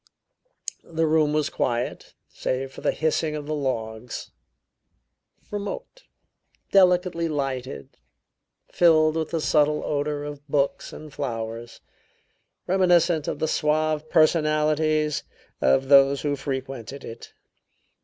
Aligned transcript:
The 0.83 1.05
room 1.05 1.31
was 1.31 1.51
quiet, 1.51 2.15
save 2.27 2.71
for 2.71 2.81
the 2.81 2.91
hissing 2.91 3.35
of 3.35 3.45
the 3.45 3.53
logs; 3.53 4.31
remote, 5.51 6.05
delicately 6.71 7.27
lighted, 7.27 7.97
filled 8.71 9.15
with 9.15 9.29
the 9.29 9.39
subtle 9.39 9.83
odor 9.83 10.23
of 10.23 10.47
books 10.47 10.91
and 10.91 11.13
flowers; 11.13 11.81
reminiscent 12.65 13.27
of 13.27 13.37
the 13.37 13.47
suave 13.47 14.09
personalities 14.09 15.21
of 15.61 15.87
those 15.87 16.21
who 16.21 16.35
frequented 16.35 17.03
it. 17.03 17.35